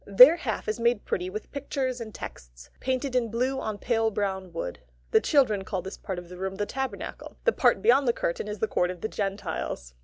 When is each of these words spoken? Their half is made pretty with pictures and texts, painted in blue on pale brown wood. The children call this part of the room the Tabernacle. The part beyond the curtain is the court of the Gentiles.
Their 0.07 0.37
half 0.37 0.67
is 0.67 0.79
made 0.79 1.05
pretty 1.05 1.29
with 1.29 1.51
pictures 1.51 2.01
and 2.01 2.11
texts, 2.11 2.71
painted 2.79 3.15
in 3.15 3.29
blue 3.29 3.59
on 3.61 3.77
pale 3.77 4.09
brown 4.09 4.51
wood. 4.51 4.79
The 5.11 5.21
children 5.21 5.63
call 5.63 5.83
this 5.83 5.95
part 5.99 6.17
of 6.17 6.27
the 6.27 6.37
room 6.39 6.55
the 6.55 6.65
Tabernacle. 6.65 7.37
The 7.43 7.51
part 7.51 7.83
beyond 7.83 8.07
the 8.07 8.11
curtain 8.13 8.47
is 8.47 8.57
the 8.57 8.67
court 8.67 8.89
of 8.89 9.01
the 9.01 9.07
Gentiles. 9.07 9.93